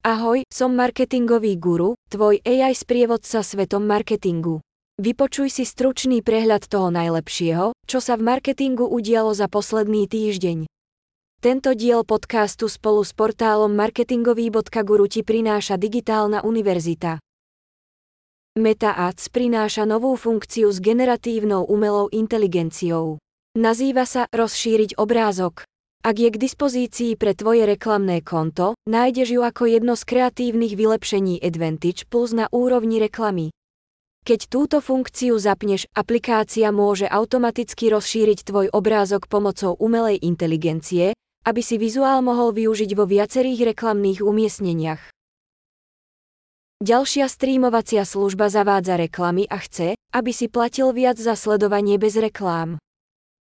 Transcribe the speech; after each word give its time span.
Ahoj, 0.00 0.48
som 0.48 0.72
marketingový 0.72 1.60
guru, 1.60 1.92
tvoj 2.08 2.40
AI 2.40 2.72
sprievodca 2.72 3.44
svetom 3.44 3.84
marketingu. 3.84 4.64
Vypočuj 4.96 5.52
si 5.52 5.68
stručný 5.68 6.24
prehľad 6.24 6.72
toho 6.72 6.88
najlepšieho, 6.88 7.76
čo 7.84 7.98
sa 8.00 8.16
v 8.16 8.24
marketingu 8.24 8.88
udialo 8.88 9.36
za 9.36 9.44
posledný 9.52 10.08
týždeň. 10.08 10.64
Tento 11.44 11.76
diel 11.76 12.08
podcastu 12.08 12.72
spolu 12.72 13.04
s 13.04 13.12
portálom 13.12 13.76
marketingový.guru 13.76 15.04
ti 15.04 15.20
prináša 15.20 15.76
Digitálna 15.76 16.48
univerzita. 16.48 17.20
Meta 18.56 18.96
Ads 18.96 19.28
prináša 19.28 19.84
novú 19.84 20.16
funkciu 20.16 20.72
s 20.72 20.80
generatívnou 20.80 21.68
umelou 21.68 22.08
inteligenciou. 22.08 23.20
Nazýva 23.52 24.08
sa 24.08 24.24
rozšíriť 24.32 24.96
obrázok. 24.96 25.68
Ak 26.00 26.16
je 26.16 26.32
k 26.32 26.40
dispozícii 26.40 27.12
pre 27.20 27.36
tvoje 27.36 27.68
reklamné 27.68 28.24
konto, 28.24 28.72
nájdeš 28.88 29.36
ju 29.36 29.44
ako 29.44 29.68
jedno 29.68 29.92
z 30.00 30.08
kreatívnych 30.08 30.72
vylepšení 30.72 31.36
Advantage 31.44 32.08
Plus 32.08 32.32
na 32.32 32.48
úrovni 32.48 32.96
reklamy. 32.96 33.52
Keď 34.24 34.48
túto 34.48 34.80
funkciu 34.80 35.36
zapneš, 35.36 35.84
aplikácia 35.92 36.72
môže 36.72 37.04
automaticky 37.04 37.92
rozšíriť 37.92 38.48
tvoj 38.48 38.66
obrázok 38.72 39.28
pomocou 39.28 39.76
umelej 39.76 40.24
inteligencie, 40.24 41.12
aby 41.44 41.60
si 41.60 41.76
vizuál 41.76 42.24
mohol 42.24 42.56
využiť 42.56 42.96
vo 42.96 43.04
viacerých 43.04 43.76
reklamných 43.76 44.24
umiestneniach. 44.24 45.04
Ďalšia 46.80 47.28
streamovacia 47.28 48.08
služba 48.08 48.48
zavádza 48.48 48.96
reklamy 48.96 49.44
a 49.52 49.60
chce, 49.60 50.00
aby 50.16 50.32
si 50.32 50.48
platil 50.48 50.96
viac 50.96 51.20
za 51.20 51.36
sledovanie 51.36 52.00
bez 52.00 52.16
reklám. 52.16 52.80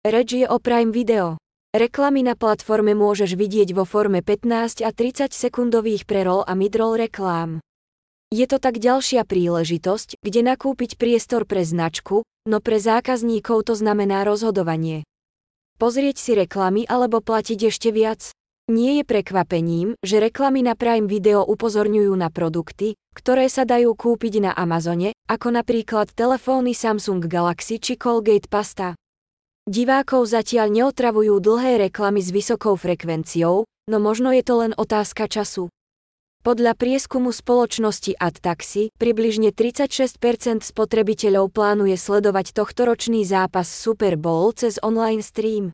Reč 0.08 0.40
je 0.40 0.48
o 0.48 0.56
Prime 0.56 0.96
Video. 0.96 1.36
Reklamy 1.76 2.24
na 2.24 2.40
platforme 2.40 2.96
môžeš 2.96 3.36
vidieť 3.36 3.76
vo 3.76 3.84
forme 3.84 4.24
15 4.24 4.80
a 4.80 4.96
30 4.96 5.36
sekundových 5.36 6.08
prerol 6.08 6.48
a 6.48 6.56
midroll 6.56 6.96
reklám. 6.96 7.60
Je 8.32 8.48
to 8.48 8.64
tak 8.64 8.80
ďalšia 8.80 9.28
príležitosť, 9.28 10.24
kde 10.24 10.56
nakúpiť 10.56 10.96
priestor 10.96 11.44
pre 11.44 11.68
značku, 11.68 12.24
no 12.48 12.64
pre 12.64 12.80
zákazníkov 12.80 13.68
to 13.68 13.76
znamená 13.76 14.24
rozhodovanie. 14.24 15.04
Pozrieť 15.76 16.16
si 16.16 16.32
reklamy 16.40 16.88
alebo 16.88 17.20
platiť 17.20 17.68
ešte 17.68 17.92
viac? 17.92 18.32
Nie 18.72 19.04
je 19.04 19.04
prekvapením, 19.04 20.00
že 20.00 20.24
reklamy 20.24 20.64
na 20.64 20.80
Prime 20.80 21.12
Video 21.12 21.44
upozorňujú 21.44 22.16
na 22.16 22.32
produkty, 22.32 22.96
ktoré 23.20 23.52
sa 23.52 23.68
dajú 23.68 24.00
kúpiť 24.00 24.48
na 24.48 24.52
Amazone, 24.56 25.12
ako 25.28 25.52
napríklad 25.52 26.08
telefóny 26.16 26.72
Samsung 26.72 27.28
Galaxy 27.28 27.84
či 27.84 28.00
Colgate 28.00 28.48
Pasta. 28.48 28.96
Divákov 29.66 30.30
zatiaľ 30.30 30.70
neotravujú 30.70 31.42
dlhé 31.42 31.90
reklamy 31.90 32.22
s 32.22 32.30
vysokou 32.30 32.78
frekvenciou, 32.78 33.66
no 33.66 33.98
možno 33.98 34.30
je 34.30 34.46
to 34.46 34.62
len 34.62 34.78
otázka 34.78 35.26
času. 35.26 35.74
Podľa 36.46 36.78
prieskumu 36.78 37.34
spoločnosti 37.34 38.14
AdTaxi, 38.14 38.94
približne 39.02 39.50
36% 39.50 40.62
spotrebiteľov 40.62 41.50
plánuje 41.50 41.98
sledovať 41.98 42.54
tohtoročný 42.54 43.26
zápas 43.26 43.66
Super 43.66 44.22
Bowl 44.22 44.54
cez 44.54 44.78
online 44.86 45.26
stream. 45.26 45.74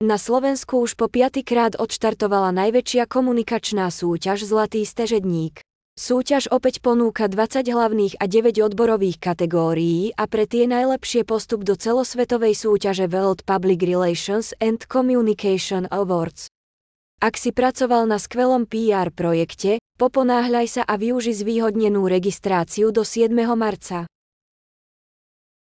Na 0.00 0.16
Slovensku 0.16 0.80
už 0.80 0.96
po 0.96 1.12
piatýkrát 1.12 1.76
odštartovala 1.76 2.56
najväčšia 2.56 3.04
komunikačná 3.04 3.92
súťaž 3.92 4.48
Zlatý 4.48 4.88
stežedník. 4.88 5.60
Súťaž 5.94 6.50
opäť 6.50 6.82
ponúka 6.82 7.30
20 7.30 7.70
hlavných 7.70 8.18
a 8.18 8.26
9 8.26 8.66
odborových 8.66 9.22
kategórií 9.22 10.10
a 10.18 10.26
pre 10.26 10.42
tie 10.42 10.66
najlepšie 10.66 11.22
postup 11.22 11.62
do 11.62 11.78
celosvetovej 11.78 12.58
súťaže 12.58 13.06
World 13.06 13.46
Public 13.46 13.86
Relations 13.86 14.50
and 14.58 14.82
Communication 14.90 15.86
Awards. 15.94 16.50
Ak 17.22 17.38
si 17.38 17.54
pracoval 17.54 18.10
na 18.10 18.18
skvelom 18.18 18.66
PR 18.66 19.14
projekte, 19.14 19.78
poponáhľaj 19.94 20.66
sa 20.66 20.82
a 20.82 20.98
využi 20.98 21.30
zvýhodnenú 21.30 22.10
registráciu 22.10 22.90
do 22.90 23.06
7. 23.06 23.30
marca. 23.54 24.10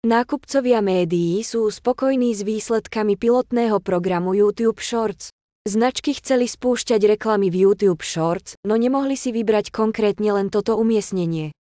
Nákupcovia 0.04 0.84
médií 0.84 1.40
sú 1.48 1.72
spokojní 1.72 2.36
s 2.36 2.44
výsledkami 2.44 3.16
pilotného 3.16 3.80
programu 3.80 4.36
YouTube 4.36 4.84
Shorts. 4.84 5.32
Značky 5.70 6.18
chceli 6.18 6.50
spúšťať 6.50 6.98
reklamy 7.14 7.54
v 7.54 7.70
YouTube 7.70 8.02
Shorts, 8.02 8.58
no 8.66 8.74
nemohli 8.74 9.14
si 9.14 9.30
vybrať 9.30 9.70
konkrétne 9.70 10.34
len 10.34 10.50
toto 10.50 10.74
umiestnenie. 10.74 11.54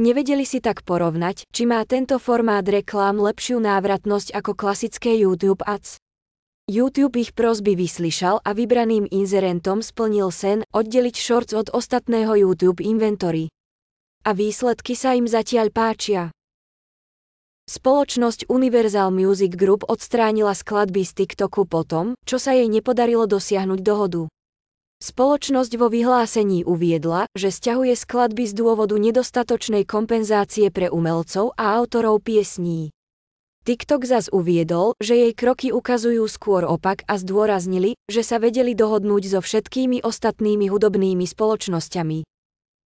Nevedeli 0.00 0.48
si 0.48 0.64
tak 0.64 0.80
porovnať, 0.80 1.44
či 1.52 1.68
má 1.68 1.84
tento 1.84 2.16
formát 2.16 2.64
reklám 2.64 3.20
lepšiu 3.20 3.60
návratnosť 3.60 4.32
ako 4.32 4.56
klasické 4.56 5.20
YouTube 5.20 5.60
Ads. 5.60 6.00
YouTube 6.72 7.20
ich 7.20 7.36
prosby 7.36 7.76
vyslyšal 7.76 8.40
a 8.40 8.50
vybraným 8.56 9.12
inzerentom 9.12 9.84
splnil 9.84 10.32
sen 10.32 10.64
oddeliť 10.72 11.12
Shorts 11.12 11.52
od 11.52 11.68
ostatného 11.68 12.48
YouTube 12.48 12.80
inventory. 12.80 13.52
A 14.24 14.32
výsledky 14.32 14.96
sa 14.96 15.12
im 15.12 15.28
zatiaľ 15.28 15.68
páčia. 15.68 16.32
Spoločnosť 17.64 18.52
Universal 18.52 19.08
Music 19.08 19.56
Group 19.56 19.88
odstránila 19.88 20.52
skladby 20.52 21.00
z 21.00 21.24
TikToku 21.24 21.64
potom, 21.64 22.12
čo 22.28 22.36
sa 22.36 22.52
jej 22.52 22.68
nepodarilo 22.68 23.24
dosiahnuť 23.24 23.80
dohodu. 23.80 24.28
Spoločnosť 25.00 25.72
vo 25.80 25.88
vyhlásení 25.88 26.68
uviedla, 26.68 27.24
že 27.32 27.48
stiahuje 27.48 27.96
skladby 27.96 28.44
z 28.46 28.54
dôvodu 28.54 29.00
nedostatočnej 29.00 29.88
kompenzácie 29.88 30.68
pre 30.68 30.92
umelcov 30.92 31.56
a 31.56 31.80
autorov 31.80 32.20
piesní. 32.20 32.92
TikTok 33.64 34.04
zas 34.04 34.28
uviedol, 34.28 34.92
že 35.00 35.16
jej 35.16 35.32
kroky 35.32 35.72
ukazujú 35.72 36.28
skôr 36.28 36.68
opak 36.68 37.00
a 37.08 37.16
zdôraznili, 37.16 37.96
že 38.12 38.20
sa 38.20 38.36
vedeli 38.36 38.76
dohodnúť 38.76 39.34
so 39.34 39.40
všetkými 39.40 40.04
ostatnými 40.04 40.68
hudobnými 40.68 41.24
spoločnosťami. 41.24 42.28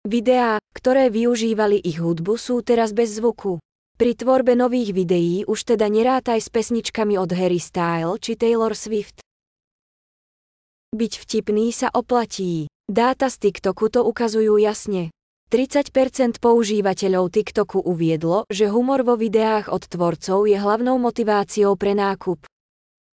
Videá, 0.09 0.57
ktoré 0.73 1.13
využívali 1.13 1.77
ich 1.77 2.01
hudbu 2.01 2.41
sú 2.41 2.65
teraz 2.65 2.89
bez 2.91 3.21
zvuku. 3.21 3.61
Pri 3.93 4.17
tvorbe 4.17 4.57
nových 4.57 4.89
videí 4.89 5.45
už 5.45 5.69
teda 5.69 5.85
nerátaj 5.85 6.41
s 6.41 6.49
pesničkami 6.49 7.13
od 7.13 7.29
Harry 7.29 7.61
Style 7.61 8.17
či 8.17 8.33
Taylor 8.33 8.73
Swift. 8.73 9.21
Byť 10.97 11.13
vtipný 11.21 11.69
sa 11.69 11.93
oplatí. 11.93 12.65
Dáta 12.89 13.29
z 13.29 13.37
TikToku 13.37 13.93
to 13.93 14.01
ukazujú 14.01 14.57
jasne. 14.57 15.13
30% 15.53 16.41
používateľov 16.41 17.29
TikToku 17.29 17.85
uviedlo, 17.85 18.49
že 18.49 18.65
humor 18.73 19.05
vo 19.05 19.13
videách 19.13 19.69
od 19.69 19.85
tvorcov 19.85 20.49
je 20.49 20.57
hlavnou 20.57 20.97
motiváciou 20.97 21.77
pre 21.77 21.93
nákup. 21.93 22.41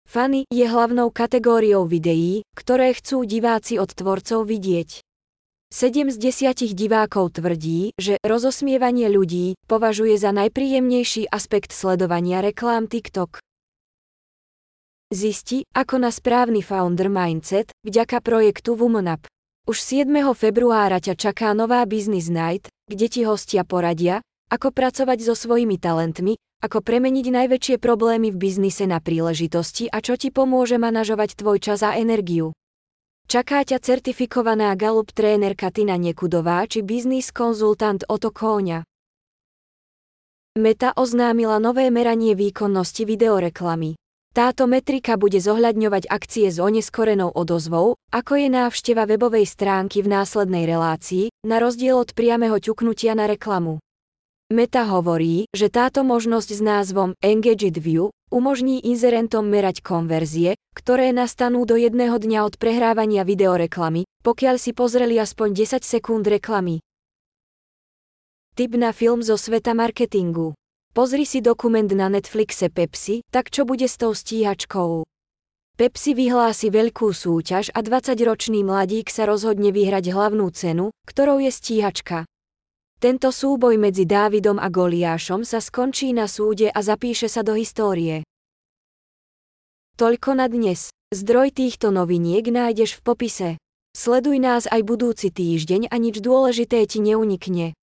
Funny 0.09 0.49
je 0.49 0.65
hlavnou 0.65 1.13
kategóriou 1.13 1.85
videí, 1.85 2.41
ktoré 2.57 2.97
chcú 2.97 3.21
diváci 3.29 3.77
od 3.77 3.93
tvorcov 3.93 4.49
vidieť. 4.49 5.05
7 5.71 6.11
z 6.11 6.19
10 6.51 6.75
divákov 6.75 7.39
tvrdí, 7.39 7.95
že 7.95 8.19
rozosmievanie 8.27 9.07
ľudí 9.07 9.55
považuje 9.71 10.19
za 10.19 10.35
najpríjemnejší 10.35 11.31
aspekt 11.31 11.71
sledovania 11.71 12.43
reklám 12.43 12.91
TikTok. 12.91 13.39
Zisti, 15.15 15.63
ako 15.71 16.03
na 16.03 16.11
správny 16.11 16.59
founder 16.59 17.07
mindset, 17.07 17.71
vďaka 17.87 18.19
projektu 18.19 18.75
Womanap. 18.75 19.23
Už 19.63 19.79
7. 19.79 20.11
februára 20.35 20.99
ťa 20.99 21.15
čaká 21.15 21.55
nová 21.55 21.87
Business 21.87 22.27
Night, 22.27 22.67
kde 22.91 23.07
ti 23.07 23.23
hostia 23.23 23.63
poradia, 23.63 24.19
ako 24.51 24.75
pracovať 24.75 25.23
so 25.23 25.39
svojimi 25.39 25.79
talentmi, 25.79 26.35
ako 26.59 26.83
premeniť 26.83 27.31
najväčšie 27.31 27.75
problémy 27.79 28.27
v 28.35 28.37
biznise 28.43 28.83
na 28.91 28.99
príležitosti 28.99 29.87
a 29.87 30.03
čo 30.03 30.19
ti 30.19 30.35
pomôže 30.35 30.75
manažovať 30.75 31.39
tvoj 31.39 31.63
čas 31.63 31.79
a 31.79 31.95
energiu. 31.95 32.51
Čaká 33.29 33.63
ťa 33.63 33.79
certifikovaná 33.79 34.75
Galup 34.75 35.15
trénerka 35.15 35.71
Tina 35.71 35.95
Nekudová 35.95 36.67
či 36.67 36.83
biznis 36.83 37.31
konzultant 37.31 38.03
Oto 38.11 38.29
Kóňa. 38.29 38.83
Meta 40.59 40.91
oznámila 40.99 41.63
nové 41.63 41.87
meranie 41.87 42.35
výkonnosti 42.35 43.07
videoreklamy. 43.07 43.95
Táto 44.31 44.63
metrika 44.63 45.19
bude 45.19 45.43
zohľadňovať 45.43 46.07
akcie 46.07 46.47
s 46.51 46.59
oneskorenou 46.59 47.35
odozvou, 47.35 47.99
ako 48.15 48.33
je 48.39 48.47
návšteva 48.47 49.03
webovej 49.03 49.43
stránky 49.43 49.99
v 49.99 50.11
následnej 50.11 50.63
relácii, 50.63 51.31
na 51.43 51.59
rozdiel 51.59 51.99
od 51.99 52.15
priameho 52.15 52.55
ťuknutia 52.55 53.11
na 53.11 53.27
reklamu. 53.27 53.83
Meta 54.51 54.83
hovorí, 54.83 55.47
že 55.55 55.71
táto 55.71 56.03
možnosť 56.03 56.49
s 56.51 56.59
názvom 56.59 57.15
Engaged 57.23 57.79
View 57.79 58.11
umožní 58.27 58.83
inzerentom 58.83 59.47
merať 59.47 59.79
konverzie, 59.79 60.59
ktoré 60.75 61.15
nastanú 61.15 61.63
do 61.63 61.79
jedného 61.79 62.19
dňa 62.19 62.43
od 62.43 62.59
prehrávania 62.59 63.23
videoreklamy, 63.23 64.03
pokiaľ 64.27 64.59
si 64.59 64.75
pozreli 64.75 65.15
aspoň 65.15 65.55
10 65.55 65.87
sekúnd 65.87 66.27
reklamy. 66.27 66.83
Tip 68.59 68.75
na 68.75 68.91
film 68.91 69.23
zo 69.23 69.39
sveta 69.39 69.71
marketingu. 69.71 70.51
Pozri 70.91 71.23
si 71.23 71.39
dokument 71.39 71.87
na 71.87 72.11
Netflixe 72.11 72.67
Pepsi, 72.67 73.23
tak 73.31 73.55
čo 73.55 73.63
bude 73.63 73.87
s 73.87 73.95
tou 73.95 74.11
stíhačkou. 74.11 75.07
Pepsi 75.79 76.11
vyhlási 76.11 76.67
veľkú 76.67 77.15
súťaž 77.15 77.71
a 77.71 77.79
20-ročný 77.79 78.67
mladík 78.67 79.07
sa 79.07 79.23
rozhodne 79.23 79.71
vyhrať 79.71 80.11
hlavnú 80.11 80.51
cenu, 80.51 80.91
ktorou 81.07 81.39
je 81.39 81.55
stíhačka. 81.55 82.27
Tento 83.01 83.33
súboj 83.33 83.81
medzi 83.81 84.05
Dávidom 84.05 84.61
a 84.61 84.69
Goliášom 84.69 85.41
sa 85.41 85.57
skončí 85.57 86.13
na 86.13 86.29
súde 86.29 86.69
a 86.69 86.85
zapíše 86.85 87.25
sa 87.25 87.41
do 87.41 87.57
histórie. 87.57 88.21
Toľko 89.97 90.37
na 90.37 90.45
dnes. 90.45 90.93
Zdroj 91.09 91.49
týchto 91.49 91.89
noviniek 91.89 92.45
nájdeš 92.45 93.01
v 93.01 93.01
popise. 93.01 93.49
Sleduj 93.97 94.37
nás 94.37 94.69
aj 94.69 94.85
budúci 94.85 95.33
týždeň 95.33 95.89
a 95.89 95.97
nič 95.97 96.21
dôležité 96.21 96.85
ti 96.85 97.01
neunikne. 97.01 97.73